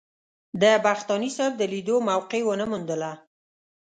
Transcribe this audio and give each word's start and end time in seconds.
د 0.61 0.63
بختاني 0.85 1.29
صاحب 1.37 1.53
د 1.57 1.63
لیدو 1.73 1.95
موقع 2.09 2.41
ونه 2.45 2.65
موندله. 2.71 3.11